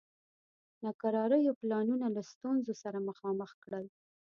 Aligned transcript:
ناکراریو 0.85 1.57
پلانونه 1.61 2.07
له 2.15 2.21
ستونزو 2.31 2.73
سره 2.83 2.99
مخامخ 3.09 3.51
کړل. 3.63 3.85